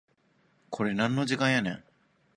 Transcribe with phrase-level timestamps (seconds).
[0.71, 1.83] これなんの時間やねん